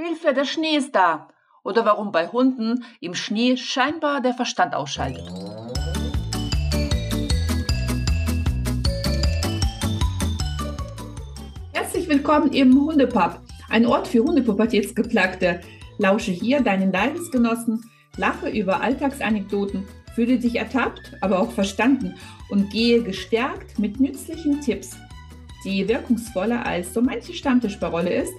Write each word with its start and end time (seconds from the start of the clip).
Hilfe, 0.00 0.32
der 0.32 0.44
Schnee 0.44 0.76
ist 0.76 0.94
da. 0.94 1.26
Oder 1.64 1.84
warum 1.84 2.12
bei 2.12 2.28
Hunden 2.28 2.84
im 3.00 3.16
Schnee 3.16 3.56
scheinbar 3.56 4.20
der 4.20 4.32
Verstand 4.32 4.72
ausschaltet. 4.72 5.24
Herzlich 11.72 12.08
willkommen 12.08 12.52
im 12.52 12.80
Hundepub, 12.80 13.40
ein 13.70 13.86
Ort 13.86 14.06
für 14.06 14.22
Hundepubertätsgeplagte. 14.22 15.62
Lausche 15.98 16.30
hier 16.30 16.60
deinen 16.60 16.92
Leidensgenossen, 16.92 17.82
lache 18.16 18.50
über 18.50 18.80
Alltagsanekdoten, 18.80 19.84
fühle 20.14 20.38
dich 20.38 20.54
ertappt, 20.54 21.14
aber 21.22 21.40
auch 21.40 21.50
verstanden 21.50 22.14
und 22.50 22.70
gehe 22.70 23.02
gestärkt 23.02 23.80
mit 23.80 23.98
nützlichen 23.98 24.60
Tipps, 24.60 24.96
die 25.64 25.88
wirkungsvoller 25.88 26.64
als 26.64 26.94
so 26.94 27.02
manche 27.02 27.34
Stammtischparole 27.34 28.14
ist, 28.14 28.34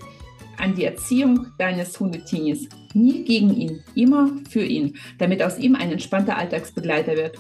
an 0.60 0.76
die 0.76 0.86
Erziehung 0.86 1.48
deines 1.58 2.00
Hundetinis. 2.00 2.70
Nie 2.94 3.24
gegen 3.24 3.56
ihn, 3.56 3.84
immer 3.96 4.30
für 4.50 4.64
ihn, 4.64 4.98
damit 5.18 5.42
aus 5.42 5.58
ihm 5.58 5.76
ein 5.76 5.92
entspannter 5.92 6.38
Alltagsbegleiter 6.38 7.16
wird. 7.16 7.38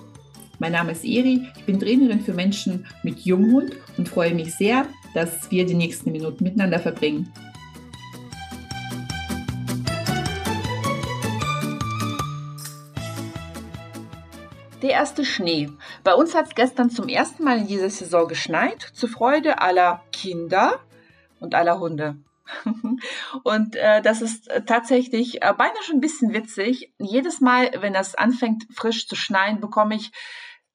Mein 0.60 0.73
Name 0.73 0.91
ist 0.91 1.05
Eri, 1.05 1.48
ich 1.58 1.66
bin 1.66 1.80
Trainerin 1.80 2.20
für 2.22 2.34
Menschen 2.34 2.86
mit 3.04 3.20
Junghund 3.20 3.72
und 3.98 4.10
freue 4.10 4.34
mich 4.34 4.55
sehr, 4.55 4.86
dass 5.13 5.50
wir 5.52 5.66
die 5.66 5.74
nächsten 5.74 6.12
Minuten 6.12 6.44
miteinander 6.44 6.80
verbringen. 6.80 7.32
Der 14.82 14.91
erste 14.91 15.26
Schnee. 15.26 15.70
Bei 16.05 16.13
uns 16.13 16.36
hat 16.36 16.48
es 16.48 16.55
gestern 16.55 16.90
zum 16.90 17.10
ersten 17.10 17.44
Mal 17.44 17.60
in 17.60 17.68
dieser 17.68 17.90
Saison 17.90 18.27
geschneit, 18.27 18.82
zur 18.94 19.10
Freude 19.10 19.62
aller 19.62 20.02
Kinder 20.13 20.80
und 21.40 21.54
aller 21.54 21.80
Hunde. 21.80 22.16
Und 23.44 23.76
äh, 23.76 24.02
das 24.02 24.21
ist 24.21 24.49
tatsächlich 24.66 25.41
äh, 25.41 25.53
beinahe 25.53 25.84
schon 25.84 25.98
ein 25.98 26.02
bisschen 26.02 26.34
witzig. 26.34 26.94
Jedes 26.98 27.41
Mal, 27.41 27.71
wenn 27.79 27.96
es 27.96 28.15
anfängt 28.15 28.65
frisch 28.74 29.07
zu 29.07 29.15
schneien, 29.15 29.60
bekomme 29.60 29.96
ich 29.96 30.12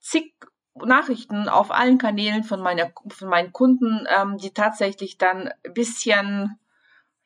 zig 0.01 0.35
Nachrichten 0.75 1.49
auf 1.49 1.71
allen 1.71 1.99
Kanälen 1.99 2.43
von, 2.43 2.61
meiner, 2.61 2.93
von 3.09 3.29
meinen 3.29 3.53
Kunden, 3.53 4.07
ähm, 4.09 4.39
die 4.39 4.53
tatsächlich 4.53 5.19
dann 5.19 5.49
ein 5.49 5.75
bisschen 5.75 6.59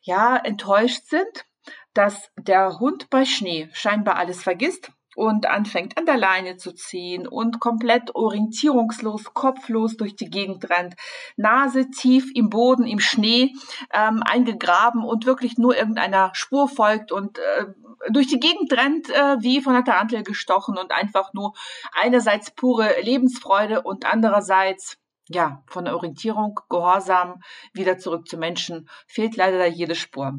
ja, 0.03 0.37
enttäuscht 0.37 1.05
sind, 1.07 1.47
dass 1.95 2.31
der 2.37 2.79
Hund 2.79 3.11
bei 3.11 3.25
Schnee 3.25 3.71
scheinbar 3.73 4.17
alles 4.17 4.43
vergisst 4.43 4.93
und 5.19 5.47
anfängt 5.47 5.99
an 5.99 6.07
der 6.07 6.17
Leine 6.17 6.59
zu 6.59 6.73
ziehen 6.73 7.27
und 7.27 7.59
komplett 7.59 8.15
orientierungslos, 8.15 9.35
kopflos 9.35 9.97
durch 9.97 10.15
die 10.15 10.31
Gegend 10.31 10.71
rennt, 10.71 10.95
Nase 11.37 11.91
tief 11.91 12.31
im 12.37 12.51
Boden, 12.51 12.87
im 12.87 13.01
Schnee 13.01 13.53
ähm, 13.93 14.23
eingegraben 14.23 15.03
und 15.03 15.27
wirklich 15.27 15.59
nur 15.59 15.77
irgendeiner 15.77 16.31
Spur 16.35 16.69
folgt 16.69 17.11
und 17.11 17.37
äh, 17.39 17.67
durch 18.11 18.29
die 18.29 18.39
Gegend 18.39 18.73
rennt, 18.73 19.11
äh, 19.11 19.39
wie 19.41 19.61
von 19.61 19.73
der 19.73 19.85
Tarantel 19.85 20.23
gestochen 20.23 20.79
und 20.79 20.93
einfach 20.93 21.35
nur 21.35 21.53
einerseits 22.01 22.53
pure 22.53 22.89
Lebensfreude 23.03 23.83
und 23.83 24.07
andererseits 24.07 24.99
ja, 25.27 25.65
von 25.67 25.85
der 25.85 25.97
Orientierung, 25.97 26.61
Gehorsam, 26.71 27.43
wieder 27.73 27.99
zurück 27.99 28.29
zu 28.29 28.39
Menschen, 28.39 28.89
fehlt 29.09 29.37
leider 29.37 29.67
jede 29.67 29.97
Spur. 29.97 30.39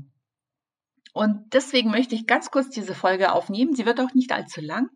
Und 1.19 1.53
deswegen 1.53 1.91
möchte 1.91 2.15
ich 2.15 2.27
ganz 2.27 2.49
kurz 2.49 2.69
diese 2.69 2.95
Folge 2.95 3.33
aufnehmen. 3.33 3.75
Sie 3.75 3.85
wird 3.85 3.99
auch 3.99 4.13
nicht 4.13 4.31
allzu 4.31 4.61
lang, 4.61 4.89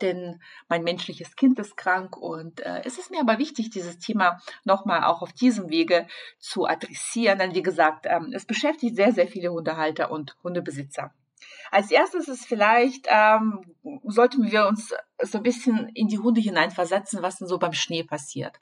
denn 0.00 0.40
mein 0.70 0.82
menschliches 0.82 1.36
Kind 1.36 1.58
ist 1.58 1.76
krank 1.76 2.16
und 2.16 2.60
äh, 2.60 2.80
es 2.86 2.96
ist 2.96 3.10
mir 3.10 3.20
aber 3.20 3.36
wichtig, 3.36 3.68
dieses 3.68 3.98
Thema 3.98 4.40
nochmal 4.64 5.04
auch 5.04 5.20
auf 5.20 5.34
diesem 5.34 5.68
Wege 5.68 6.06
zu 6.38 6.64
adressieren. 6.64 7.38
Denn 7.38 7.54
wie 7.54 7.62
gesagt, 7.62 8.06
ähm, 8.08 8.32
es 8.32 8.46
beschäftigt 8.46 8.96
sehr, 8.96 9.12
sehr 9.12 9.28
viele 9.28 9.52
Hundehalter 9.52 10.10
und 10.10 10.38
Hundebesitzer. 10.42 11.12
Als 11.70 11.90
erstes 11.90 12.28
ist 12.28 12.46
vielleicht, 12.46 13.06
ähm, 13.10 13.60
sollten 14.04 14.50
wir 14.50 14.66
uns 14.68 14.94
so 15.22 15.36
ein 15.36 15.44
bisschen 15.44 15.90
in 15.90 16.08
die 16.08 16.18
Hunde 16.18 16.40
hineinversetzen, 16.40 17.22
was 17.22 17.36
denn 17.36 17.46
so 17.46 17.58
beim 17.58 17.74
Schnee 17.74 18.04
passiert. 18.04 18.58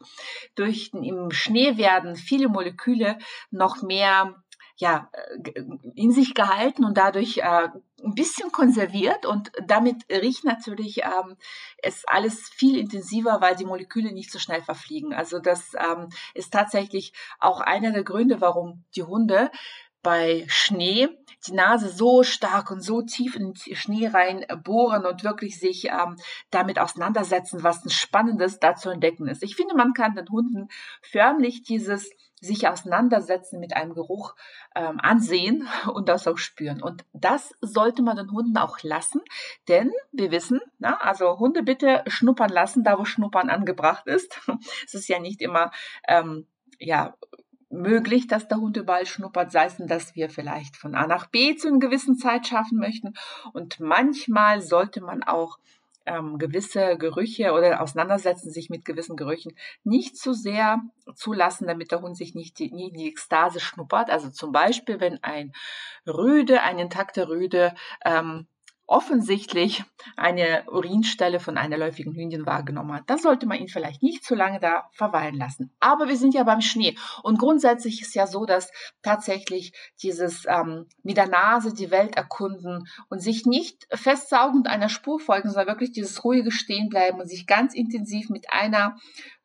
Durch 0.56 0.90
im 0.92 1.30
Schnee 1.30 1.76
werden 1.76 2.16
viele 2.16 2.48
Moleküle 2.48 3.18
noch 3.52 3.82
mehr 3.82 4.42
ja, 4.76 5.10
äh, 5.34 5.62
in 5.94 6.12
sich 6.12 6.34
gehalten 6.34 6.84
und 6.84 6.96
dadurch 6.98 7.38
äh, 7.38 7.68
ein 8.04 8.14
bisschen 8.14 8.52
konserviert 8.52 9.24
und 9.24 9.50
damit 9.66 10.04
riecht 10.10 10.44
natürlich 10.44 10.98
ähm, 10.98 11.36
es 11.78 12.04
alles 12.06 12.48
viel 12.50 12.78
intensiver, 12.78 13.40
weil 13.40 13.56
die 13.56 13.64
Moleküle 13.64 14.12
nicht 14.12 14.30
so 14.30 14.38
schnell 14.38 14.62
verfliegen. 14.62 15.14
Also 15.14 15.38
das 15.38 15.72
ähm, 15.74 16.08
ist 16.34 16.52
tatsächlich 16.52 17.14
auch 17.38 17.60
einer 17.60 17.92
der 17.92 18.04
Gründe, 18.04 18.40
warum 18.40 18.84
die 18.94 19.02
Hunde 19.02 19.50
bei 20.02 20.44
Schnee 20.48 21.08
die 21.48 21.52
Nase 21.52 21.88
so 21.88 22.22
stark 22.22 22.70
und 22.70 22.80
so 22.80 23.02
tief 23.02 23.34
in 23.34 23.54
den 23.54 23.76
Schnee 23.76 24.06
rein 24.06 24.44
bohren 24.62 25.04
und 25.04 25.24
wirklich 25.24 25.58
sich 25.58 25.86
ähm, 25.86 26.16
damit 26.50 26.78
auseinandersetzen, 26.78 27.62
was 27.62 27.84
ein 27.84 27.90
Spannendes 27.90 28.58
da 28.58 28.74
zu 28.74 28.90
entdecken 28.90 29.26
ist. 29.28 29.42
Ich 29.42 29.56
finde, 29.56 29.74
man 29.74 29.94
kann 29.94 30.14
den 30.14 30.28
Hunden 30.28 30.68
förmlich 31.02 31.62
dieses 31.62 32.10
sich 32.40 32.68
auseinandersetzen 32.68 33.60
mit 33.60 33.74
einem 33.76 33.94
Geruch 33.94 34.34
ähm, 34.74 35.00
ansehen 35.00 35.68
und 35.92 36.08
das 36.08 36.26
auch 36.26 36.38
spüren. 36.38 36.82
Und 36.82 37.04
das 37.12 37.54
sollte 37.60 38.02
man 38.02 38.16
den 38.16 38.30
Hunden 38.30 38.56
auch 38.58 38.82
lassen, 38.82 39.22
denn 39.68 39.92
wir 40.12 40.30
wissen, 40.30 40.60
na, 40.78 40.98
also 40.98 41.38
Hunde 41.38 41.62
bitte 41.62 42.04
schnuppern 42.06 42.50
lassen, 42.50 42.84
da 42.84 42.98
wo 42.98 43.04
Schnuppern 43.04 43.50
angebracht 43.50 44.06
ist. 44.06 44.40
es 44.86 44.94
ist 44.94 45.08
ja 45.08 45.18
nicht 45.18 45.40
immer 45.40 45.70
ähm, 46.08 46.46
ja 46.78 47.14
möglich, 47.68 48.26
dass 48.26 48.48
der 48.48 48.58
Hund 48.58 48.76
überall 48.76 49.06
schnuppert, 49.06 49.50
sei 49.50 49.66
es, 49.66 49.76
dass 49.78 50.14
wir 50.14 50.30
vielleicht 50.30 50.76
von 50.76 50.94
A 50.94 51.06
nach 51.06 51.26
B 51.26 51.56
zu 51.56 51.68
einer 51.68 51.78
gewissen 51.78 52.16
Zeit 52.16 52.46
schaffen 52.46 52.78
möchten. 52.78 53.14
Und 53.52 53.80
manchmal 53.80 54.60
sollte 54.60 55.00
man 55.00 55.22
auch 55.22 55.58
ähm, 56.06 56.38
gewisse 56.38 56.96
Gerüche 56.96 57.52
oder 57.52 57.82
auseinandersetzen 57.82 58.50
sich 58.50 58.70
mit 58.70 58.84
gewissen 58.84 59.16
Gerüchen 59.16 59.56
nicht 59.84 60.16
zu 60.16 60.32
sehr 60.32 60.80
zulassen, 61.14 61.66
damit 61.66 61.90
der 61.90 62.00
Hund 62.00 62.16
sich 62.16 62.34
nicht 62.34 62.58
die, 62.58 62.72
nie 62.72 62.92
die 62.92 63.08
Ekstase 63.08 63.60
schnuppert. 63.60 64.10
Also 64.10 64.30
zum 64.30 64.52
Beispiel, 64.52 65.00
wenn 65.00 65.22
ein 65.22 65.52
Rüde, 66.06 66.62
ein 66.62 66.78
intakter 66.78 67.28
Rüde 67.28 67.74
ähm, 68.04 68.46
offensichtlich 68.86 69.84
eine 70.16 70.64
Urinstelle 70.70 71.40
von 71.40 71.58
einer 71.58 71.76
läufigen 71.76 72.14
Hündin 72.14 72.46
wahrgenommen 72.46 72.92
hat. 72.92 73.04
Da 73.08 73.18
sollte 73.18 73.46
man 73.46 73.58
ihn 73.58 73.68
vielleicht 73.68 74.02
nicht 74.02 74.24
zu 74.24 74.34
lange 74.34 74.60
da 74.60 74.88
verweilen 74.92 75.36
lassen. 75.36 75.74
Aber 75.80 76.08
wir 76.08 76.16
sind 76.16 76.34
ja 76.34 76.44
beim 76.44 76.60
Schnee. 76.60 76.96
Und 77.22 77.38
grundsätzlich 77.38 78.00
ist 78.02 78.14
ja 78.14 78.26
so, 78.26 78.46
dass 78.46 78.70
tatsächlich 79.02 79.72
dieses 80.02 80.44
ähm, 80.46 80.86
mit 81.02 81.16
der 81.16 81.26
Nase 81.26 81.74
die 81.74 81.90
Welt 81.90 82.16
erkunden 82.16 82.86
und 83.08 83.20
sich 83.20 83.44
nicht 83.44 83.86
festsaugend 83.92 84.68
einer 84.68 84.88
Spur 84.88 85.18
folgen, 85.18 85.48
sondern 85.48 85.74
wirklich 85.74 85.92
dieses 85.92 86.22
ruhige 86.24 86.52
Stehenbleiben 86.52 87.20
und 87.20 87.28
sich 87.28 87.46
ganz 87.46 87.74
intensiv 87.74 88.30
mit 88.30 88.52
einer 88.52 88.96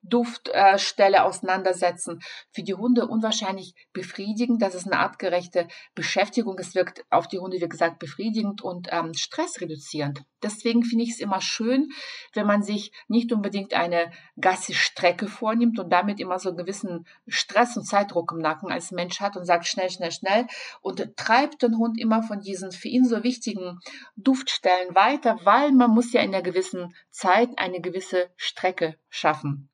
Duftstelle 0.03 1.23
auseinandersetzen. 1.23 2.19
Für 2.51 2.63
die 2.63 2.73
Hunde 2.73 3.07
unwahrscheinlich 3.07 3.75
befriedigend. 3.93 4.61
Das 4.61 4.75
ist 4.75 4.87
eine 4.87 4.99
artgerechte 4.99 5.67
Beschäftigung. 5.95 6.57
Es 6.59 6.75
wirkt 6.75 7.03
auf 7.09 7.27
die 7.27 7.39
Hunde, 7.39 7.57
wie 7.61 7.69
gesagt, 7.69 7.99
befriedigend 7.99 8.61
und 8.61 8.87
ähm, 8.91 9.13
stressreduzierend. 9.13 10.23
Deswegen 10.43 10.83
finde 10.83 11.03
ich 11.03 11.11
es 11.11 11.19
immer 11.19 11.41
schön, 11.41 11.89
wenn 12.33 12.47
man 12.47 12.63
sich 12.63 12.91
nicht 13.07 13.31
unbedingt 13.31 13.73
eine 13.73 14.11
Gassi-Strecke 14.39 15.27
vornimmt 15.27 15.79
und 15.79 15.91
damit 15.91 16.19
immer 16.19 16.39
so 16.39 16.49
einen 16.49 16.57
gewissen 16.57 17.05
Stress 17.27 17.77
und 17.77 17.85
Zeitdruck 17.85 18.31
im 18.31 18.39
Nacken 18.39 18.71
als 18.71 18.91
Mensch 18.91 19.19
hat 19.19 19.37
und 19.37 19.45
sagt 19.45 19.67
schnell, 19.67 19.89
schnell, 19.89 20.11
schnell 20.11 20.47
und 20.81 21.15
treibt 21.15 21.61
den 21.61 21.77
Hund 21.77 21.99
immer 21.99 22.23
von 22.23 22.41
diesen 22.41 22.71
für 22.71 22.87
ihn 22.87 23.05
so 23.05 23.23
wichtigen 23.23 23.79
Duftstellen 24.15 24.95
weiter, 24.95 25.39
weil 25.43 25.71
man 25.71 25.91
muss 25.91 26.11
ja 26.11 26.21
in 26.21 26.33
einer 26.33 26.43
gewissen 26.43 26.95
Zeit 27.11 27.49
eine 27.57 27.81
gewisse 27.81 28.31
Strecke 28.35 28.95
schaffen. 29.09 29.70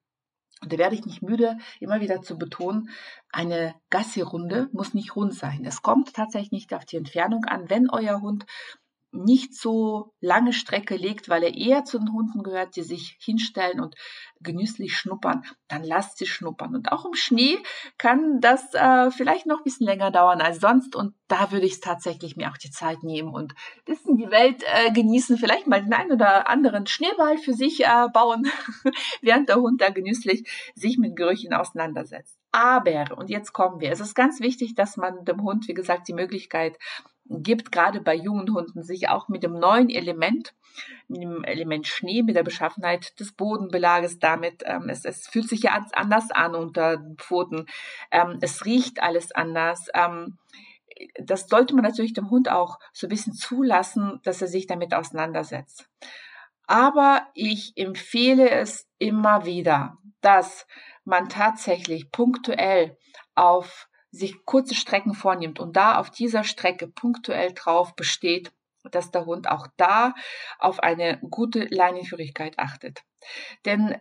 Und 0.62 0.73
da 0.73 0.78
werde 0.78 0.95
ich 0.95 1.06
nicht 1.06 1.22
müde, 1.22 1.57
immer 1.79 2.01
wieder 2.01 2.22
zu 2.22 2.38
betonen, 2.38 2.90
eine 3.31 3.75
Gassi-Runde 3.90 4.69
muss 4.72 4.94
nicht 4.94 5.16
rund 5.16 5.34
sein. 5.34 5.63
Es 5.66 5.81
kommt 5.81 6.13
tatsächlich 6.13 6.51
nicht 6.51 6.73
auf 6.73 6.85
die 6.85 6.97
Entfernung 6.97 7.45
an. 7.45 7.69
Wenn 7.69 7.89
euer 7.89 8.21
Hund 8.21 8.45
nicht 9.12 9.56
so 9.56 10.13
lange 10.19 10.54
Strecke 10.54 10.95
legt, 10.95 11.30
weil 11.30 11.44
er 11.44 11.56
eher 11.56 11.86
zu 11.86 11.98
den 11.98 12.12
Hunden 12.12 12.44
gehört, 12.44 12.75
die 12.75 12.83
sich 12.83 13.18
hinstellen 13.19 13.80
und 13.80 13.95
genüsslich 14.42 14.95
schnuppern, 14.95 15.44
dann 15.68 15.83
lasst 15.83 16.18
sie 16.18 16.25
schnuppern. 16.25 16.75
Und 16.75 16.92
auch 16.92 17.06
im 17.06 17.13
Schnee 17.13 17.57
kann 17.98 18.39
das 18.42 18.74
äh, 18.74 19.09
vielleicht 19.12 19.45
noch 19.45 19.59
ein 19.59 19.63
bisschen 19.63 19.88
länger 19.88 20.12
dauern 20.12 20.42
als 20.42 20.59
sonst. 20.59 20.95
Und 20.95 21.15
da 21.27 21.51
würde 21.51 21.65
ich 21.65 21.80
tatsächlich 21.80 22.36
mir 22.36 22.51
auch 22.51 22.57
die 22.57 22.69
Zeit 22.69 23.04
nehmen 23.04 23.33
und 23.33 23.54
bisschen 23.86 24.18
die 24.18 24.30
Welt 24.30 24.63
äh, 24.65 24.92
genießen, 24.92 25.38
vielleicht 25.38 25.68
mal 25.68 25.81
den 25.81 25.94
einen 25.94 26.12
oder 26.12 26.50
anderen 26.50 26.86
Schneeball 26.86 27.38
für 27.38 27.53
sich 27.53 27.86
äh, 27.86 28.07
bauen, 28.13 28.48
während 29.21 29.50
der 29.50 29.57
Hund 29.57 29.81
da 29.81 29.89
genüsslich 29.89 30.48
sich 30.75 30.98
mit 30.98 31.15
Gerüchen 31.15 31.53
auseinandersetzt. 31.53 32.38
Aber, 32.51 33.18
und 33.18 33.30
jetzt 33.30 33.53
kommen 33.53 33.80
wir, 33.81 33.92
es 33.92 34.00
ist 34.00 34.15
ganz 34.15 34.39
wichtig, 34.39 34.75
dass 34.75 34.98
man 34.98 35.25
dem 35.25 35.44
Hund, 35.44 35.68
wie 35.68 35.74
gesagt, 35.74 36.07
die 36.07 36.13
Möglichkeit 36.13 36.77
gibt, 37.29 37.71
gerade 37.71 38.01
bei 38.01 38.15
jungen 38.15 38.53
Hunden, 38.53 38.83
sich 38.83 39.09
auch 39.09 39.27
mit 39.27 39.44
dem 39.44 39.53
neuen 39.53 39.89
Element, 39.89 40.53
mit 41.07 41.21
dem 41.21 41.44
Element 41.44 41.88
Schnee, 41.88 42.24
mit 42.24 42.35
der 42.35 42.44
Beschaffenheit 42.44 43.19
des 43.19 43.33
Bodenbelages 43.33 44.19
damit, 44.19 44.63
ähm, 44.65 44.89
es, 44.89 45.06
es 45.06 45.27
fühlt 45.27 45.50
sich 45.50 45.63
ja 45.63 45.85
anders 45.94 46.31
an 46.31 46.56
unter 46.56 46.97
den 46.97 47.18
Pfoten, 47.18 47.65
ähm, 48.12 48.38
es 48.41 48.65
riecht 48.65 49.01
alles 49.01 49.31
anders, 49.31 49.88
ähm, 49.94 50.38
das 51.21 51.47
sollte 51.47 51.75
man 51.75 51.83
natürlich 51.83 52.13
dem 52.13 52.29
Hund 52.29 52.50
auch 52.50 52.79
so 52.91 53.07
ein 53.07 53.09
bisschen 53.09 53.33
zulassen, 53.33 54.19
dass 54.24 54.41
er 54.41 54.47
sich 54.47 54.68
damit 54.68 54.94
auseinandersetzt. 54.94 55.88
Aber 56.65 57.27
ich 57.33 57.74
empfehle 57.75 58.50
es 58.50 58.88
immer 58.97 59.45
wieder, 59.45 59.97
dass 60.21 60.68
man 61.06 61.29
tatsächlich 61.29 62.12
punktuell 62.12 62.97
auf 63.35 63.88
sich 64.18 64.46
kurze 64.46 64.75
Strecken 64.75 65.14
vornimmt 65.14 65.60
und 65.60 65.75
da 65.75 65.98
auf 65.98 66.10
dieser 66.10 66.44
Strecke 66.44 66.88
punktuell 66.88 67.54
drauf 67.54 67.96
besteht, 67.96 68.52
dass 68.92 69.12
der 69.12 69.25
Hund 69.25 69.50
auch 69.50 69.68
da 69.78 70.14
auf 70.60 70.80
eine 70.80 71.19
gute 71.30 71.66
Leinenführigkeit 71.66 72.58
achtet. 72.60 73.04
Denn 73.66 73.98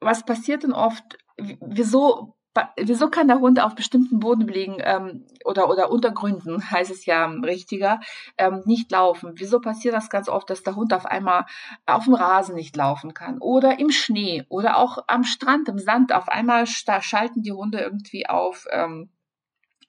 was 0.00 0.24
passiert 0.24 0.62
denn 0.62 0.72
oft? 0.72 1.18
Wieso 1.36 2.36
wieso 2.76 3.10
kann 3.10 3.28
der 3.28 3.40
Hund 3.40 3.60
auf 3.60 3.74
bestimmten 3.74 4.18
Boden 4.18 4.48
liegen 4.48 4.78
ähm, 4.80 5.26
oder, 5.44 5.70
oder 5.70 5.90
Untergründen, 5.90 6.58
heißt 6.70 6.90
es 6.90 7.06
ja 7.06 7.26
richtiger, 7.26 8.00
ähm, 8.38 8.62
nicht 8.64 8.90
laufen? 8.90 9.32
Wieso 9.36 9.60
passiert 9.60 9.94
das 9.94 10.10
ganz 10.10 10.28
oft, 10.28 10.50
dass 10.50 10.62
der 10.62 10.76
Hund 10.76 10.92
auf 10.92 11.06
einmal 11.06 11.46
auf 11.86 12.04
dem 12.04 12.14
Rasen 12.14 12.54
nicht 12.54 12.76
laufen 12.76 13.14
kann 13.14 13.38
oder 13.38 13.78
im 13.78 13.90
Schnee 13.90 14.44
oder 14.48 14.78
auch 14.78 14.98
am 15.06 15.24
Strand, 15.24 15.68
im 15.68 15.78
Sand? 15.78 16.12
Auf 16.12 16.28
einmal 16.28 16.66
schalten 16.66 17.42
die 17.42 17.52
Hunde 17.52 17.78
irgendwie 17.78 18.28
auf 18.28 18.66
ähm, 18.70 19.10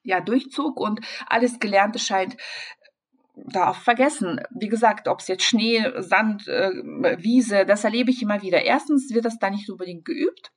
ja, 0.02 0.20
Durchzug 0.20 0.78
und 0.78 1.00
alles 1.26 1.58
Gelernte 1.58 1.98
scheint 1.98 2.36
darf 3.34 3.78
vergessen. 3.78 4.40
Wie 4.50 4.68
gesagt, 4.68 5.08
ob 5.08 5.20
es 5.20 5.28
jetzt 5.28 5.44
Schnee, 5.44 5.82
Sand, 5.98 6.48
äh, 6.48 6.70
Wiese, 7.18 7.64
das 7.64 7.84
erlebe 7.84 8.10
ich 8.10 8.22
immer 8.22 8.42
wieder. 8.42 8.62
Erstens 8.62 9.12
wird 9.14 9.24
das 9.24 9.38
da 9.38 9.50
nicht 9.50 9.70
unbedingt 9.70 10.04
geübt. 10.04 10.52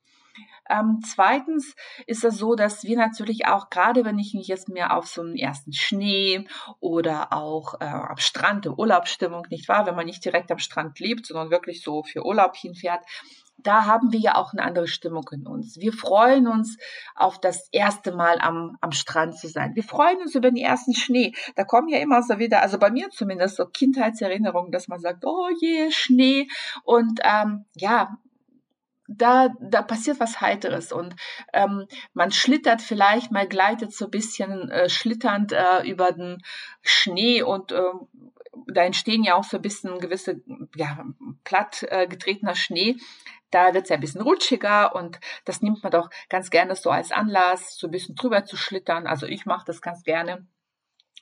Ähm, 0.68 1.00
zweitens 1.04 1.74
ist 2.06 2.24
es 2.24 2.38
so, 2.38 2.54
dass 2.56 2.84
wir 2.84 2.96
natürlich 2.96 3.46
auch, 3.46 3.70
gerade 3.70 4.04
wenn 4.04 4.18
ich 4.18 4.34
mich 4.34 4.48
jetzt 4.48 4.68
mehr 4.68 4.96
auf 4.96 5.06
so 5.06 5.22
einen 5.22 5.36
ersten 5.36 5.72
Schnee 5.72 6.46
oder 6.80 7.32
auch 7.32 7.80
äh, 7.80 7.84
am 7.84 8.16
Strand, 8.16 8.66
in 8.66 8.72
Urlaubsstimmung, 8.76 9.46
nicht 9.48 9.68
wahr, 9.68 9.86
wenn 9.86 9.94
man 9.94 10.06
nicht 10.06 10.24
direkt 10.24 10.50
am 10.50 10.58
Strand 10.58 10.98
lebt, 10.98 11.26
sondern 11.26 11.50
wirklich 11.50 11.82
so 11.82 12.02
für 12.02 12.24
Urlaub 12.24 12.56
hinfährt, 12.56 13.04
da 13.66 13.84
haben 13.84 14.12
wir 14.12 14.20
ja 14.20 14.36
auch 14.36 14.52
eine 14.52 14.62
andere 14.62 14.86
Stimmung 14.86 15.28
in 15.32 15.46
uns. 15.46 15.78
Wir 15.78 15.92
freuen 15.92 16.46
uns 16.46 16.78
auf 17.14 17.40
das 17.40 17.68
erste 17.72 18.12
Mal 18.12 18.38
am, 18.40 18.76
am 18.80 18.92
Strand 18.92 19.38
zu 19.38 19.48
sein. 19.48 19.74
Wir 19.74 19.82
freuen 19.82 20.18
uns 20.18 20.34
über 20.34 20.50
den 20.50 20.56
ersten 20.56 20.94
Schnee. 20.94 21.32
Da 21.56 21.64
kommen 21.64 21.88
ja 21.88 21.98
immer 21.98 22.22
so 22.22 22.38
wieder, 22.38 22.62
also 22.62 22.78
bei 22.78 22.90
mir 22.90 23.10
zumindest, 23.10 23.56
so 23.56 23.66
Kindheitserinnerungen, 23.66 24.70
dass 24.70 24.88
man 24.88 25.00
sagt, 25.00 25.24
oh 25.24 25.48
je, 25.60 25.90
Schnee. 25.90 26.48
Und 26.84 27.20
ähm, 27.24 27.64
ja, 27.74 28.18
da, 29.08 29.50
da 29.60 29.82
passiert 29.82 30.20
was 30.20 30.40
Heiteres 30.40 30.92
und 30.92 31.14
ähm, 31.52 31.86
man 32.12 32.30
schlittert 32.32 32.82
vielleicht, 32.82 33.30
mal 33.30 33.46
gleitet 33.46 33.92
so 33.92 34.06
ein 34.06 34.10
bisschen 34.10 34.70
äh, 34.70 34.88
schlitternd 34.88 35.52
äh, 35.52 35.88
über 35.88 36.12
den 36.12 36.42
Schnee 36.82 37.42
und 37.42 37.72
äh, 37.72 37.82
da 38.68 38.82
entstehen 38.82 39.22
ja 39.22 39.34
auch 39.34 39.44
so 39.44 39.58
ein 39.58 39.62
bisschen 39.62 39.98
gewisse, 39.98 40.40
ja, 40.74 41.04
platt 41.44 41.84
äh, 41.88 42.06
getretener 42.06 42.54
Schnee. 42.54 42.96
Da 43.50 43.74
wird 43.74 43.84
es 43.84 43.90
ja 43.90 43.94
ein 43.94 44.00
bisschen 44.00 44.22
rutschiger 44.22 44.94
und 44.94 45.20
das 45.44 45.62
nimmt 45.62 45.82
man 45.82 45.92
doch 45.92 46.10
ganz 46.28 46.50
gerne 46.50 46.74
so 46.74 46.90
als 46.90 47.12
Anlass, 47.12 47.76
so 47.76 47.86
ein 47.86 47.92
bisschen 47.92 48.16
drüber 48.16 48.44
zu 48.44 48.56
schlittern. 48.56 49.06
Also 49.06 49.26
ich 49.26 49.46
mache 49.46 49.64
das 49.66 49.80
ganz 49.80 50.02
gerne 50.02 50.46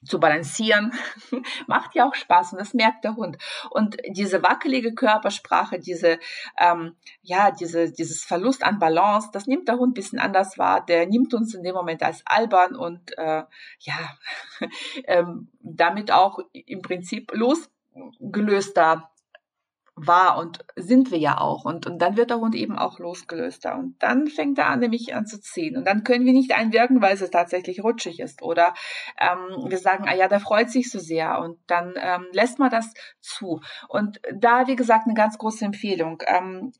zu 0.04 0.20
balancieren, 0.20 0.92
macht 1.66 1.94
ja 1.94 2.06
auch 2.06 2.14
Spaß 2.14 2.52
und 2.52 2.58
das 2.58 2.74
merkt 2.74 3.04
der 3.04 3.16
Hund. 3.16 3.38
Und 3.70 3.96
diese 4.08 4.42
wackelige 4.42 4.94
Körpersprache, 4.94 5.78
diese, 5.78 6.18
ähm, 6.58 6.96
ja, 7.22 7.50
diese, 7.50 7.92
dieses 7.92 8.24
Verlust 8.24 8.64
an 8.64 8.78
Balance, 8.78 9.30
das 9.32 9.46
nimmt 9.46 9.68
der 9.68 9.78
Hund 9.78 9.92
ein 9.92 9.94
bisschen 9.94 10.18
anders 10.18 10.58
wahr. 10.58 10.84
Der 10.84 11.06
nimmt 11.06 11.34
uns 11.34 11.54
in 11.54 11.62
dem 11.62 11.74
Moment 11.74 12.02
als 12.02 12.22
albern 12.26 12.76
und 12.76 13.16
äh, 13.18 13.44
ja, 13.80 14.16
ähm, 15.04 15.50
damit 15.60 16.12
auch 16.12 16.38
im 16.52 16.82
Prinzip 16.82 17.32
losgelöster 17.32 19.10
war 19.96 20.38
und 20.38 20.64
sind 20.76 21.10
wir 21.10 21.18
ja 21.18 21.38
auch. 21.38 21.64
Und, 21.64 21.86
und 21.86 21.98
dann 22.00 22.16
wird 22.16 22.30
der 22.30 22.40
Hund 22.40 22.54
eben 22.54 22.78
auch 22.78 22.98
losgelöster. 22.98 23.76
Und 23.76 24.02
dann 24.02 24.26
fängt 24.26 24.58
er 24.58 24.68
an, 24.68 24.80
nämlich 24.80 25.14
an 25.14 25.26
zu 25.26 25.40
ziehen. 25.40 25.76
Und 25.76 25.86
dann 25.86 26.04
können 26.04 26.24
wir 26.24 26.32
nicht 26.32 26.52
einwirken, 26.52 27.00
weil 27.00 27.14
es 27.14 27.30
tatsächlich 27.30 27.82
rutschig 27.82 28.20
ist. 28.20 28.42
Oder 28.42 28.74
ähm, 29.20 29.70
wir 29.70 29.78
sagen, 29.78 30.04
ah 30.08 30.14
ja, 30.14 30.28
der 30.28 30.40
freut 30.40 30.70
sich 30.70 30.90
so 30.90 30.98
sehr. 30.98 31.38
Und 31.38 31.58
dann 31.66 31.94
ähm, 31.96 32.26
lässt 32.32 32.58
man 32.58 32.70
das 32.70 32.92
zu. 33.20 33.60
Und 33.88 34.20
da, 34.34 34.66
wie 34.66 34.76
gesagt, 34.76 35.06
eine 35.06 35.14
ganz 35.14 35.38
große 35.38 35.64
Empfehlung. 35.64 36.22
Ähm, 36.26 36.72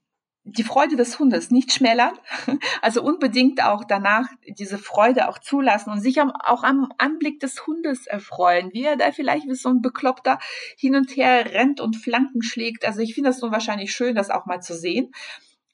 die 0.44 0.62
Freude 0.62 0.96
des 0.96 1.18
Hundes 1.18 1.50
nicht 1.50 1.72
schmälern, 1.72 2.12
also 2.82 3.02
unbedingt 3.02 3.64
auch 3.64 3.82
danach 3.84 4.26
diese 4.46 4.78
Freude 4.78 5.28
auch 5.28 5.38
zulassen 5.38 5.90
und 5.90 6.00
sich 6.00 6.20
auch 6.20 6.62
am 6.62 6.92
Anblick 6.98 7.40
des 7.40 7.66
Hundes 7.66 8.06
erfreuen, 8.06 8.70
wie 8.72 8.84
er 8.84 8.96
da 8.96 9.10
vielleicht 9.10 9.48
wie 9.48 9.54
so 9.54 9.70
ein 9.70 9.80
Bekloppter 9.80 10.38
hin 10.76 10.96
und 10.96 11.16
her 11.16 11.52
rennt 11.52 11.80
und 11.80 11.96
Flanken 11.96 12.42
schlägt. 12.42 12.86
Also 12.86 13.00
ich 13.00 13.14
finde 13.14 13.30
das 13.30 13.40
nun 13.40 13.52
wahrscheinlich 13.52 13.94
schön, 13.94 14.14
das 14.14 14.30
auch 14.30 14.44
mal 14.46 14.60
zu 14.60 14.74
sehen. 14.74 15.12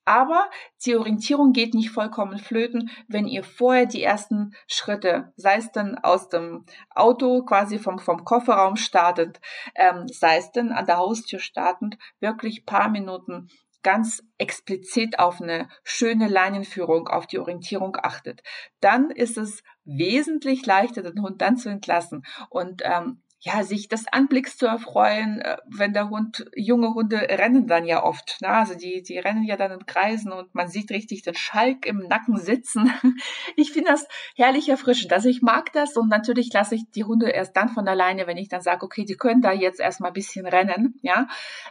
Aber 0.07 0.49
die 0.85 0.97
Orientierung 0.97 1.53
geht 1.53 1.75
nicht 1.75 1.91
vollkommen 1.91 2.39
flöten, 2.39 2.91
wenn 3.07 3.29
ihr 3.29 3.45
vorher 3.45 3.87
die 3.87 4.03
ersten 4.03 4.55
Schritte, 4.67 5.33
sei 5.37 5.57
es 5.57 5.73
dann 5.73 5.99
aus 5.99 6.29
dem 6.29 6.65
Auto, 6.95 7.45
quasi 7.45 7.79
vom, 7.79 7.99
vom 7.99 8.25
Kofferraum 8.25 8.77
startend, 8.77 9.41
ähm, 9.75 10.09
sei 10.09 10.39
es 10.39 10.51
dann 10.53 10.73
an 10.73 10.87
der 10.87 10.97
Haustür 10.97 11.39
startend, 11.39 11.99
wirklich 12.19 12.65
paar 12.65 12.89
Minuten 12.89 13.51
ganz 13.83 14.23
explizit 14.39 15.19
auf 15.19 15.41
eine 15.41 15.69
schöne 15.85 16.29
Leinenführung, 16.29 17.09
auf 17.09 17.27
die 17.27 17.39
Orientierung 17.39 17.97
achtet, 18.01 18.43
dann 18.81 19.11
ist 19.11 19.39
es 19.39 19.63
wesentlich 19.85 20.67
leichter, 20.67 21.03
den 21.03 21.23
Hund 21.23 21.41
dann 21.41 21.57
zu 21.57 21.69
entlassen 21.69 22.25
und 22.51 22.83
ähm, 22.85 23.23
ja, 23.43 23.63
sich 23.65 23.89
des 23.89 24.07
Anblicks 24.07 24.59
zu 24.59 24.67
erfreuen, 24.67 25.41
äh, 25.41 25.57
wenn 25.67 25.95
der 25.95 26.11
Hund, 26.11 26.45
junge 26.55 26.93
Hunde 26.93 27.17
rennen 27.17 27.67
dann 27.67 27.87
ja 27.87 28.05
oft, 28.05 28.37
ne? 28.43 28.49
also 28.49 28.75
die, 28.75 29.03
die 29.03 29.19
rennen 29.19 29.45
ja 29.45 29.57
dann 29.57 29.73
in 29.73 29.87
Kreisen 29.87 30.31
und 30.31 30.55
man 30.55 30.69
sieht 30.69 30.91
richtig 30.91 31.23
den 31.23 31.35
Schalk 31.35 31.87
im 31.87 32.01
Nacken 32.01 32.37
sitzen. 32.37 32.93
Ich 33.57 33.73
finde 33.73 33.91
das 33.91 34.07
herrlich 34.37 34.69
erfrischend. 34.69 35.13
Also 35.13 35.29
ich 35.29 35.43
mag 35.43 35.73
das 35.73 35.97
und 35.97 36.09
natürlich 36.09 36.53
lasse 36.53 36.75
ich 36.75 36.91
die 36.95 37.05
Hunde 37.05 37.31
erst 37.31 37.57
dann 37.57 37.69
von 37.69 37.89
alleine, 37.89 38.27
wenn 38.27 38.37
ich 38.37 38.49
dann 38.49 38.61
sage, 38.61 38.85
okay, 38.85 39.05
die 39.05 39.17
können 39.17 39.41
da 39.41 39.53
jetzt 39.53 39.81
erstmal 39.81 40.11
ein 40.11 40.15
bisschen 40.15 40.47
rennen, 40.47 40.99
ja. 41.03 41.27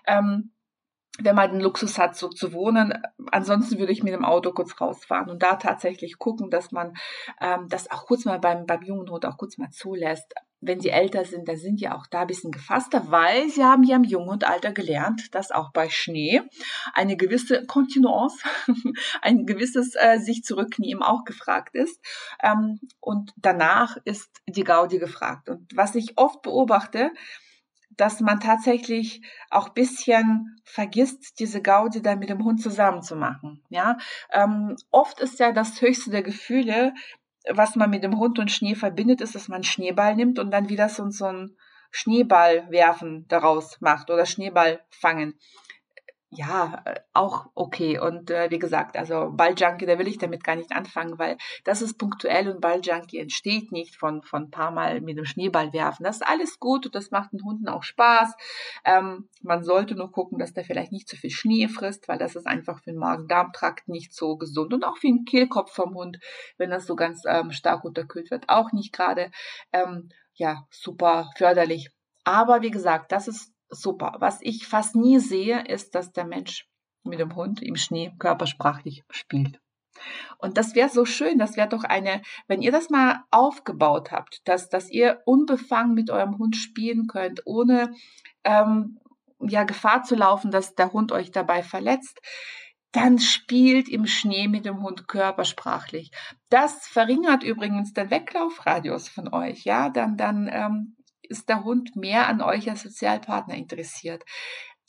Ähm, 0.08 0.52
wenn 1.22 1.36
man 1.36 1.52
den 1.52 1.62
Luxus 1.62 1.98
hat, 1.98 2.16
so 2.16 2.30
zu 2.30 2.54
wohnen. 2.54 2.94
Ansonsten 3.32 3.78
würde 3.80 3.92
ich 3.92 4.04
mit 4.04 4.14
dem 4.14 4.26
Auto 4.26 4.52
kurz 4.52 4.80
rausfahren 4.80 5.30
und 5.30 5.44
da 5.44 5.56
tatsächlich 5.56 6.18
gucken, 6.18 6.50
dass 6.50 6.72
man 6.72 6.94
ähm, 7.42 7.68
das 7.70 7.92
auch 7.92 8.06
kurz 8.06 8.26
mal 8.26 8.40
beim, 8.40 8.66
beim 8.66 8.82
jungen 8.84 9.10
Hund 9.10 9.26
auch 9.26 9.38
kurz 9.38 9.58
mal 9.58 9.70
zulässt. 9.70 10.34
Wenn 10.62 10.82
sie 10.82 10.90
älter 10.90 11.24
sind, 11.24 11.48
dann 11.48 11.56
sind 11.56 11.80
die 11.80 11.88
auch 11.88 12.06
da 12.08 12.22
ein 12.22 12.28
bisschen 12.28 12.52
gefasster, 12.52 13.10
weil 13.10 13.48
sie 13.50 13.64
haben 13.64 13.84
ja 13.84 13.96
im 13.96 14.04
jungen 14.04 14.28
und 14.28 14.44
Alter 14.44 14.74
gelernt, 14.74 15.34
dass 15.34 15.52
auch 15.52 15.72
bei 15.72 15.90
Schnee 15.90 16.42
eine 16.94 17.16
gewisse 17.16 17.66
Kontinuance, 17.66 18.44
ein 19.22 19.46
gewisses 19.46 19.96
äh, 19.96 20.20
sich 20.20 20.44
zurücknehmen 20.44 21.02
auch 21.02 21.24
gefragt 21.24 21.76
ist. 21.76 22.02
Ähm, 22.44 22.82
und 23.00 23.34
danach 23.38 23.96
ist 24.04 24.30
die 24.48 24.66
Gaudi 24.66 25.00
gefragt. 25.00 25.48
Und 25.48 25.66
was 25.74 25.96
ich 25.96 26.18
oft 26.18 26.42
beobachte, 26.42 27.12
dass 28.00 28.22
man 28.22 28.40
tatsächlich 28.40 29.22
auch 29.50 29.70
bisschen 29.70 30.56
vergisst, 30.64 31.40
diese 31.40 31.62
Gaudi 31.62 32.02
dann 32.02 32.20
mit 32.20 32.30
dem 32.30 32.44
Hund 32.46 32.62
zusammen 32.62 33.02
zu 33.02 33.16
machen. 33.16 33.62
Ja, 33.70 33.98
ähm, 34.32 34.78
oft 34.90 35.20
ist 35.20 35.40
ja 35.40 35.52
das 35.52 35.82
höchste 35.82 36.10
der 36.10 36.24
Gefühle, 36.24 36.94
was 37.50 37.76
man 37.76 37.90
mit 37.90 38.04
dem 38.04 38.18
Hund 38.18 38.40
und 38.40 38.52
Schnee 38.52 38.76
verbindet, 38.76 39.22
ist, 39.22 39.36
dass 39.36 39.50
man 39.50 39.64
Schneeball 39.64 40.16
nimmt 40.16 40.40
und 40.40 40.52
dann 40.52 40.70
wieder 40.70 40.88
so, 40.88 41.10
so 41.10 41.26
ein 41.26 41.58
Schneeball 41.92 42.70
werfen 42.70 43.26
daraus 43.28 43.82
macht 43.82 44.10
oder 44.10 44.26
Schneeball 44.26 44.80
fangen 44.92 45.38
ja, 46.32 46.84
äh, 46.86 47.00
auch 47.14 47.48
okay. 47.56 47.98
Und 47.98 48.30
äh, 48.30 48.52
wie 48.52 48.60
gesagt, 48.60 48.96
also 48.98 49.32
Balljunkie, 49.32 49.88
da 49.88 49.98
will 49.98 50.08
ich 50.08 50.20
damit 50.20 50.44
gar 50.44 50.56
nicht 50.56 50.72
anfangen, 50.72 51.18
weil 51.18 51.38
das 51.64 51.82
ist 51.82 51.98
punktuell 51.98 52.50
und 52.50 52.62
Balljunkie 52.62 53.18
entsteht 53.18 53.72
nicht 53.72 53.96
von, 53.96 54.22
von 54.22 54.44
ein 54.44 54.52
paar 54.52 54.70
Mal 54.70 55.02
mit 55.02 55.18
dem 55.18 55.26
Schneeball 55.26 55.74
werfen. 55.74 56.04
Das 56.04 56.18
ist 56.18 56.28
alles 56.28 56.60
gut 56.60 56.86
und 56.86 56.94
das 56.94 57.10
macht 57.10 57.34
den 57.34 57.44
Hunden 57.44 57.68
auch 57.68 57.82
Spaß. 57.82 58.36
Ähm, 58.86 59.28
man 59.42 59.64
sollte 59.64 59.96
nur 59.96 60.12
gucken, 60.12 60.38
dass 60.38 60.54
der 60.54 60.64
vielleicht 60.64 60.92
nicht 60.92 61.08
zu 61.08 61.18
viel 61.18 61.32
Schnee 61.32 61.68
frisst, 61.68 62.08
weil 62.08 62.20
das 62.20 62.36
ist 62.36 62.46
einfach 62.46 62.78
für 62.84 62.92
den 62.92 63.00
Magen-Darm-Trakt 63.00 63.90
nicht 63.90 64.14
so 64.14 64.38
gesund 64.38 64.74
und 64.74 64.84
auch 64.86 64.98
für 64.98 65.08
den 65.08 65.26
Kehlkopf 65.26 65.74
vom 65.74 65.96
Hund, 65.96 66.20
wenn 66.58 66.70
das 66.70 66.86
so 66.86 66.96
ganz 66.96 67.24
ähm, 67.28 67.52
stark 67.52 67.84
unterkühlt 67.84 68.30
wird, 68.30 68.50
auch 68.50 68.72
nicht 68.72 68.94
gerade 68.94 69.32
ähm, 69.74 70.10
ja 70.36 70.68
super 70.70 71.32
förderlich. 71.38 71.90
Aber 72.24 72.62
wie 72.62 72.72
gesagt, 72.72 73.12
das 73.12 73.28
ist 73.28 73.52
super. 73.70 74.16
Was 74.20 74.40
ich 74.42 74.68
fast 74.68 74.96
nie 74.96 75.20
sehe, 75.20 75.66
ist, 75.66 75.96
dass 75.96 76.12
der 76.12 76.26
Mensch 76.26 76.68
mit 77.04 77.20
dem 77.20 77.36
Hund 77.36 77.62
im 77.62 77.76
Schnee 77.76 78.12
körpersprachlich 78.20 79.04
spielt. 79.10 79.60
Und 80.38 80.58
das 80.58 80.76
wäre 80.76 80.90
so 80.90 81.06
schön, 81.06 81.40
das 81.40 81.58
wäre 81.58 81.68
doch 81.68 81.84
eine, 81.84 82.22
wenn 82.48 82.62
ihr 82.62 82.72
das 82.72 82.90
mal 82.90 83.24
aufgebaut 83.32 84.12
habt, 84.12 84.48
dass, 84.48 84.70
dass 84.70 84.90
ihr 84.90 85.22
unbefangen 85.26 85.94
mit 85.94 86.10
eurem 86.10 86.38
Hund 86.38 86.56
spielen 86.56 87.08
könnt, 87.08 87.42
ohne 87.46 87.94
ähm, 88.44 89.00
ja 89.42 89.64
Gefahr 89.64 90.04
zu 90.04 90.16
laufen, 90.16 90.52
dass 90.52 90.76
der 90.76 90.94
Hund 90.94 91.12
euch 91.12 91.32
dabei 91.32 91.64
verletzt. 91.64 92.20
dann 92.92 93.20
spielt 93.20 93.88
im 93.88 94.08
Schnee 94.08 94.48
mit 94.48 94.66
dem 94.66 94.82
Hund 94.82 95.08
körpersprachlich. 95.08 96.12
Das 96.50 96.88
verringert 96.88 97.44
übrigens 97.44 97.94
den 97.94 98.10
Weglaufradius 98.10 99.10
von 99.10 99.32
euch. 99.32 99.64
Ja, 99.64 99.90
dann, 99.90 100.18
dann 100.18 100.50
ähm, 100.52 100.96
ist 101.30 101.50
der 101.50 101.64
Hund 101.64 101.96
mehr 101.96 102.28
an 102.28 102.42
euch 102.42 102.70
als 102.70 102.84
Sozialpartner 102.84 103.56
interessiert. 103.56 104.24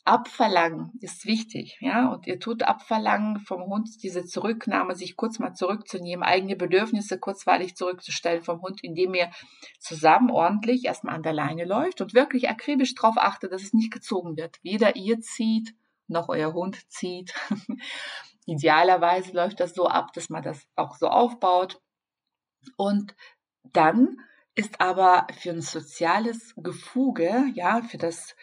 Abverlangen 0.05 0.93
ist 1.01 1.27
wichtig, 1.27 1.77
ja, 1.81 2.09
und 2.09 2.27
ihr 2.27 2.41
tut 2.41 2.63
abverlangen 2.63 3.39
vom 3.41 3.65
Hund 3.67 4.03
diese 4.03 4.25
Zurücknahme, 4.25 4.97
sich 4.97 5.15
kurz 5.15 5.39
mal 5.39 5.53
zurückzunehmen, 5.53 6.25
eigene 6.25 6.57
Bedürfnisse 6.57 7.19
kurzweilig 7.19 7.77
zurückzustellen 7.77 8.43
vom 8.43 8.63
Hund, 8.63 8.83
indem 8.83 9.15
ihr 9.15 9.31
zusammen 9.79 10.31
ordentlich 10.31 10.87
erstmal 10.87 11.15
an 11.15 11.23
der 11.23 11.35
Leine 11.35 11.67
läuft 11.67 12.01
und 12.01 12.15
wirklich 12.15 12.49
akribisch 12.49 12.95
darauf 12.95 13.19
achtet, 13.19 13.53
dass 13.53 13.63
es 13.63 13.75
nicht 13.75 13.93
gezogen 13.93 14.39
wird. 14.39 14.59
Weder 14.63 14.97
ihr 14.97 15.21
zieht, 15.21 15.75
noch 16.09 16.29
euer 16.29 16.55
Hund 16.55 16.91
zieht. 16.91 17.35
Idealerweise 18.47 19.33
läuft 19.33 19.61
das 19.61 19.75
so 19.75 19.87
ab, 19.87 20.13
dass 20.15 20.31
man 20.31 20.43
das 20.43 20.67
auch 20.77 20.97
so 20.97 21.09
aufbaut. 21.09 21.81
Und 22.77 23.15
dann 23.73 24.17
ist 24.61 24.79
aber 24.79 25.27
für 25.39 25.51
ein 25.51 25.63
soziales 25.63 26.53
Gefuge, 26.59 27.47
ja, 27.55 27.81
für 27.81 27.97
das 27.97 28.37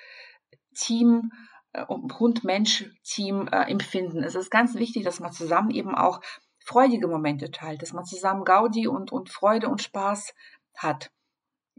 Team, 0.73 1.31
äh, 1.73 1.85
Hund-Mensch-Team 1.87 3.47
äh, 3.51 3.69
empfinden. 3.69 4.23
Es 4.23 4.33
ist 4.33 4.49
ganz 4.49 4.73
wichtig, 4.73 5.03
dass 5.03 5.19
man 5.19 5.31
zusammen 5.31 5.69
eben 5.69 5.93
auch 5.93 6.21
freudige 6.65 7.07
Momente 7.07 7.51
teilt, 7.51 7.83
dass 7.83 7.93
man 7.93 8.03
zusammen 8.03 8.45
Gaudi 8.45 8.87
und, 8.87 9.11
und 9.11 9.29
Freude 9.29 9.69
und 9.69 9.83
Spaß 9.83 10.33
hat. 10.75 11.11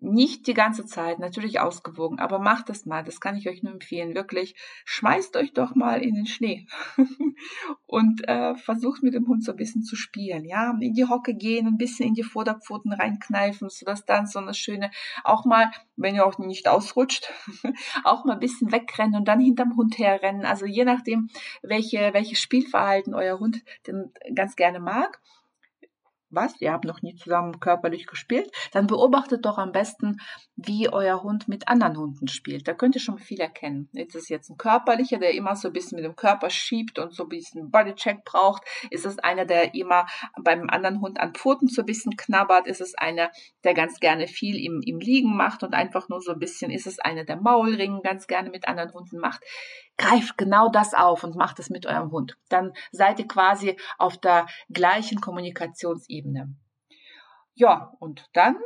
Nicht 0.00 0.47
die 0.47 0.55
ganze 0.55 0.87
Zeit, 0.87 1.19
natürlich 1.19 1.59
ausgewogen, 1.59 2.21
aber 2.21 2.38
macht 2.38 2.71
es 2.71 2.87
mal. 2.87 3.02
Das 3.02 3.21
kann 3.21 3.37
ich 3.37 3.49
euch 3.49 3.64
nur 3.64 3.73
empfehlen. 3.73 4.14
Wirklich, 4.14 4.55
schmeißt 4.85 5.37
euch 5.37 5.52
doch 5.52 5.75
mal 5.75 6.00
in 6.02 6.14
den 6.14 6.26
Schnee 6.26 6.67
und 7.87 8.28
äh, 8.28 8.55
versucht 8.55 9.02
mit 9.02 9.14
dem 9.14 9.26
Hund 9.26 9.43
so 9.45 9.52
ein 9.52 9.57
bisschen 9.57 9.83
zu 9.83 9.97
spielen. 9.97 10.45
Ja, 10.45 10.73
in 10.81 10.95
die 10.95 11.07
Hocke 11.07 11.35
gehen, 11.35 11.67
ein 11.67 11.78
bisschen 11.78 12.09
in 12.09 12.14
die 12.14 12.23
Vorderpfoten 12.23 12.93
reinkneifen, 12.93 13.71
sodass 13.71 14.05
dann 14.05 14.26
so 14.28 14.38
eine 14.38 14.55
schöne, 14.55 14.93
auch 15.25 15.45
mal, 15.45 15.71
wenn 15.97 16.14
ihr 16.14 16.25
auch 16.25 16.38
nicht 16.38 16.69
ausrutscht, 16.69 17.33
auch 18.05 18.25
mal 18.25 18.35
ein 18.35 18.40
bisschen 18.40 18.71
wegrennen 18.71 19.17
und 19.17 19.26
dann 19.26 19.40
hinterm 19.40 19.76
Hund 19.76 19.99
herrennen. 19.99 20.45
Also 20.45 20.64
je 20.64 20.85
nachdem, 20.85 21.28
welche, 21.62 22.11
welches 22.12 22.40
Spielverhalten 22.40 23.14
euer 23.14 23.40
Hund 23.40 23.64
denn 23.87 24.12
ganz 24.35 24.55
gerne 24.55 24.78
mag 24.78 25.21
was, 26.30 26.61
ihr 26.61 26.73
habt 26.73 26.85
noch 26.85 27.02
nie 27.02 27.14
zusammen 27.14 27.61
körperlich 27.61 28.06
gespielt, 28.06 28.50
dann 28.73 28.87
beobachtet 28.87 29.44
doch 29.44 29.58
am 29.58 29.73
besten, 29.73 30.20
wie 30.56 30.88
euer 30.88 31.23
Hund 31.23 31.49
mit 31.49 31.68
anderen 31.68 31.97
Hunden 31.97 32.28
spielt. 32.28 32.68
Da 32.68 32.75
könnt 32.75 32.94
ihr 32.94 33.00
schon 33.00 33.18
viel 33.18 33.40
erkennen. 33.40 33.88
Ist 33.92 34.14
es 34.14 34.28
jetzt 34.28 34.50
ein 34.50 34.56
körperlicher, 34.56 35.18
der 35.18 35.35
immer 35.35 35.56
so 35.56 35.68
ein 35.68 35.73
bisschen 35.73 35.97
mit 35.97 36.04
dem 36.04 36.16
Körper 36.16 36.50
schiebt 36.50 36.99
und 36.99 37.14
so 37.14 37.25
ein 37.25 37.28
bisschen 37.28 37.70
Bodycheck 37.70 38.25
braucht? 38.25 38.62
Ist 38.90 39.06
es 39.06 39.18
einer, 39.18 39.44
der 39.44 39.75
immer 39.75 40.06
beim 40.42 40.68
anderen 40.68 41.00
Hund 41.00 41.20
an 41.20 41.35
Pfoten 41.35 41.68
so 41.68 41.82
ein 41.82 41.87
bisschen 41.87 42.16
knabbert? 42.16 42.66
Ist 42.66 42.80
es 42.80 42.94
einer, 42.97 43.30
der 43.64 43.75
ganz 43.75 44.00
gerne 44.00 44.26
viel 44.26 44.56
im, 44.56 44.80
im 44.85 44.99
Liegen 44.99 45.37
macht 45.37 45.62
und 45.62 45.75
einfach 45.75 46.08
nur 46.08 46.20
so 46.20 46.32
ein 46.32 46.38
bisschen? 46.38 46.70
Ist 46.70 46.87
es 46.87 46.99
einer, 46.99 47.25
der 47.25 47.37
Maulringen 47.37 48.02
ganz 48.02 48.26
gerne 48.26 48.50
mit 48.50 48.68
anderen 48.68 48.92
Hunden 48.92 49.18
macht? 49.18 49.42
Greift 49.99 50.38
genau 50.38 50.69
das 50.69 50.95
auf 50.95 51.25
und 51.25 51.37
macht 51.37 51.59
es 51.59 51.71
mit 51.71 51.87
eurem 51.87 52.11
Hund. 52.11 52.37
Dann 52.49 52.73
seid 52.93 53.19
ihr 53.19 53.28
quasi 53.28 53.76
auf 53.99 54.17
der 54.17 54.47
gleichen 54.71 55.21
Kommunikationsebene. 55.21 56.55
Ja, 57.55 57.93
und 57.99 58.25
dann 58.33 58.57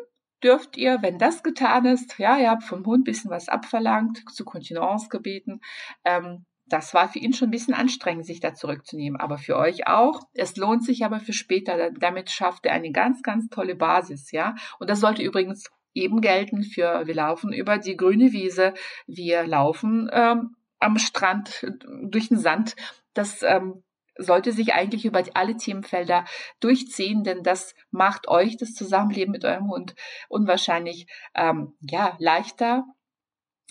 dürft 0.43 0.77
ihr, 0.77 0.99
wenn 1.03 1.19
das 1.19 1.43
getan 1.43 1.87
ist, 1.87 2.19
ja, 2.19 2.37
ihr 2.37 2.51
habt 2.51 2.65
vom 2.65 2.85
Hund 2.85 3.01
ein 3.01 3.05
bisschen 3.05 3.31
was 3.31 3.49
abverlangt, 3.49 4.23
zu 4.31 4.45
Kontinence 4.45 5.09
gebeten, 5.09 5.61
ähm, 6.05 6.45
das 6.67 6.95
war 6.95 7.09
für 7.09 7.19
ihn 7.19 7.35
schon 7.35 7.49
ein 7.49 7.53
bisschen 7.53 7.75
anstrengend, 7.75 8.25
sich 8.25 8.41
da 8.41 8.55
zurückzunehmen, 8.55 9.21
aber 9.21 9.37
für 9.37 9.57
euch 9.57 9.87
auch. 9.87 10.21
Es 10.33 10.57
lohnt 10.57 10.85
sich 10.85 11.05
aber 11.05 11.21
für 11.21 11.33
später. 11.35 11.91
Damit 11.91 12.31
schafft 12.31 12.65
er 12.65 12.73
eine 12.73 12.93
ganz, 12.93 13.23
ganz 13.23 13.49
tolle 13.49 13.75
Basis, 13.75 14.31
ja. 14.31 14.55
Und 14.79 14.89
das 14.89 15.01
sollte 15.01 15.23
übrigens 15.23 15.71
eben 15.93 16.21
gelten 16.23 16.63
für, 16.63 17.07
wir 17.07 17.15
laufen 17.15 17.53
über 17.53 17.77
die 17.77 17.97
grüne 17.97 18.33
Wiese, 18.33 18.73
wir 19.07 19.47
laufen 19.47 20.09
ähm, 20.13 20.57
am 20.83 20.99
Strand 20.99 21.67
durch 22.03 22.29
den 22.29 22.39
Sand. 22.39 22.77
Das 23.15 23.43
ähm, 23.43 23.83
sollte 24.17 24.53
sich 24.53 24.75
eigentlich 24.75 25.05
über 25.05 25.23
alle 25.35 25.57
Themenfelder 25.57 26.25
durchziehen, 26.61 27.25
denn 27.25 27.43
das 27.43 27.75
macht 27.91 28.29
euch 28.29 28.57
das 28.57 28.75
Zusammenleben 28.75 29.33
mit 29.33 29.45
eurem 29.45 29.69
Hund 29.69 29.95
unwahrscheinlich 30.29 31.07
ähm, 31.35 31.75
ja 31.81 32.17
leichter, 32.19 32.85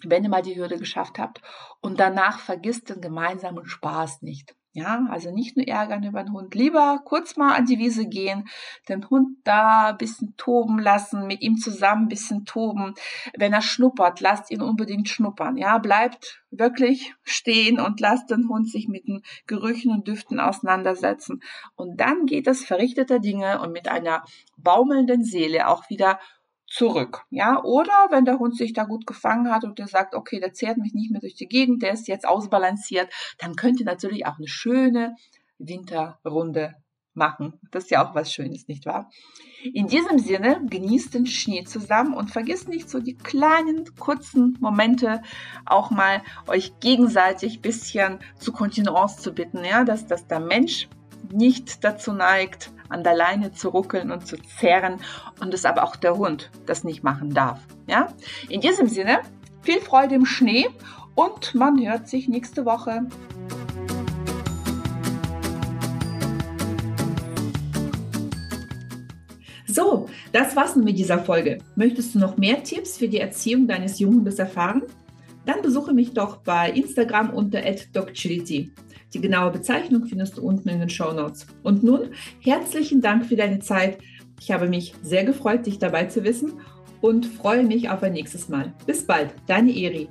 wenn 0.04 0.24
ihr 0.24 0.30
mal 0.30 0.42
die 0.42 0.56
Hürde 0.56 0.78
geschafft 0.78 1.20
habt. 1.20 1.42
Und 1.82 2.00
danach 2.00 2.40
vergisst 2.40 2.90
den 2.90 3.02
gemeinsamen 3.02 3.66
Spaß 3.66 4.22
nicht. 4.22 4.56
Ja, 4.74 5.06
also 5.10 5.32
nicht 5.32 5.58
nur 5.58 5.68
ärgern 5.68 6.02
über 6.04 6.24
den 6.24 6.32
Hund, 6.32 6.56
lieber 6.56 7.02
kurz 7.04 7.36
mal 7.36 7.54
an 7.56 7.66
die 7.66 7.78
Wiese 7.78 8.08
gehen, 8.08 8.48
den 8.88 9.10
Hund 9.10 9.38
da 9.44 9.90
ein 9.90 9.98
bisschen 9.98 10.34
toben 10.38 10.80
lassen, 10.80 11.28
mit 11.28 11.42
ihm 11.42 11.58
zusammen 11.58 12.04
ein 12.04 12.08
bisschen 12.08 12.46
toben. 12.46 12.94
Wenn 13.38 13.52
er 13.52 13.62
schnuppert, 13.62 14.22
lasst 14.22 14.50
ihn 14.50 14.62
unbedingt 14.62 15.10
schnuppern. 15.10 15.58
Ja, 15.58 15.78
bleibt 15.78 16.42
wirklich 16.52 17.14
stehen 17.24 17.82
und 17.82 18.00
lasst 18.00 18.32
den 18.32 18.48
Hund 18.48 18.70
sich 18.70 18.88
mit 18.88 19.10
den 19.10 19.24
Gerüchen 19.46 19.92
und 19.92 20.08
Düften 20.08 20.40
auseinandersetzen. 20.40 21.42
Und 21.76 22.00
dann 22.00 22.26
geht 22.26 22.48
es 22.48 22.64
verrichteter 22.64 23.20
Dinge 23.20 23.60
und 23.60 23.74
mit 23.74 23.90
einer 23.90 24.24
baumelnden 24.56 25.26
Seele 25.26 25.68
auch 25.68 25.90
wieder 25.90 26.18
zurück. 26.72 27.26
Ja, 27.30 27.62
oder 27.64 28.08
wenn 28.10 28.26
der 28.26 28.40
Hund 28.40 28.56
sich 28.56 28.74
da 28.74 28.86
gut 28.86 29.06
gefangen 29.06 29.52
hat 29.52 29.64
und 29.64 29.78
der 29.78 29.88
sagt, 29.88 30.16
okay, 30.16 30.40
der 30.40 30.54
zehrt 30.54 30.78
mich 30.78 30.94
nicht 30.94 31.12
mehr 31.12 31.22
durch 31.22 31.36
die 31.36 31.48
Gegend, 31.48 31.84
der 31.84 31.92
ist 31.92 32.08
jetzt 32.08 32.28
ausbalanciert, 32.28 33.12
dann 33.40 33.56
könnt 33.56 33.80
ihr 33.80 33.86
natürlich 33.86 34.26
auch 34.26 34.38
eine 34.38 34.48
schöne 34.48 35.16
Winterrunde 35.58 36.76
machen. 37.14 37.60
Das 37.72 37.84
ist 37.84 37.90
ja 37.92 38.08
auch 38.08 38.16
was 38.16 38.32
Schönes, 38.32 38.70
nicht 38.70 38.86
wahr? 38.86 39.10
In 39.74 39.88
diesem 39.88 40.18
Sinne, 40.18 40.62
genießt 40.70 41.14
den 41.14 41.26
Schnee 41.26 41.66
zusammen 41.66 42.14
und 42.14 42.32
vergisst 42.32 42.70
nicht 42.70 42.90
so 42.90 43.00
die 43.00 43.18
kleinen, 43.18 43.84
kurzen 44.00 44.58
Momente 44.62 45.22
auch 45.66 45.92
mal 45.92 46.24
euch 46.48 46.80
gegenseitig 46.80 47.62
bisschen 47.62 48.20
zu 48.40 48.54
Kontinuance 48.54 49.22
zu 49.22 49.34
bitten, 49.34 49.66
ja, 49.66 49.84
dass, 49.84 50.08
dass 50.08 50.26
der 50.26 50.40
Mensch 50.40 50.88
nicht 51.32 51.84
dazu 51.84 52.14
neigt, 52.14 52.72
an 52.90 53.04
der 53.04 53.16
Leine 53.16 53.52
zu 53.52 53.70
ruckeln 53.70 54.12
und 54.12 54.28
zu 54.28 54.38
zerren 54.60 54.98
und 55.40 55.54
es 55.54 55.66
aber 55.66 55.84
auch 55.84 55.96
der 55.96 56.18
Hund 56.18 56.52
das 56.66 56.84
nicht 56.84 57.04
machen 57.04 57.34
darf. 57.34 57.60
Ja? 57.88 58.14
In 58.50 58.62
diesem 58.62 58.88
Sinne, 58.88 59.20
viel 59.62 59.80
Freude 59.80 60.16
im 60.16 60.26
Schnee 60.26 60.70
und 61.16 61.56
man 61.56 61.80
hört 61.86 62.08
sich 62.08 62.28
nächste 62.28 62.66
Woche. 62.66 63.08
So, 69.68 70.10
das 70.34 70.56
war's 70.58 70.76
nun 70.76 70.84
mit 70.84 70.98
dieser 70.98 71.20
Folge. 71.20 71.60
Möchtest 71.76 72.14
du 72.14 72.20
noch 72.20 72.36
mehr 72.36 72.62
Tipps 72.62 72.98
für 72.98 73.08
die 73.08 73.20
Erziehung 73.20 73.68
deines 73.68 74.00
Junghundes 74.00 74.38
erfahren? 74.38 74.84
Dann 75.46 75.62
besuche 75.62 75.94
mich 75.94 76.14
doch 76.14 76.38
bei 76.38 76.72
Instagram 76.72 77.30
unter 77.30 77.62
@docchility. 77.94 78.74
Die 79.14 79.22
genaue 79.22 79.52
Bezeichnung 79.52 80.06
findest 80.06 80.38
du 80.38 80.42
unten 80.42 80.70
in 80.70 80.80
den 80.80 80.90
Show 80.90 81.12
Notes. 81.12 81.46
Und 81.64 81.84
nun 81.84 82.10
herzlichen 82.40 83.02
Dank 83.02 83.26
für 83.26 83.36
deine 83.36 83.60
Zeit. 83.60 83.98
Ich 84.40 84.52
habe 84.52 84.68
mich 84.68 84.94
sehr 85.04 85.24
gefreut, 85.24 85.66
dich 85.66 85.80
dabei 85.80 86.06
zu 86.06 86.24
wissen 86.24 86.54
und 87.02 87.26
freue 87.26 87.64
mich 87.64 87.90
auf 87.90 88.04
ein 88.04 88.14
nächstes 88.14 88.50
Mal. 88.50 88.74
Bis 88.86 89.06
bald, 89.06 89.34
deine 89.48 89.72
Eri. 89.72 90.08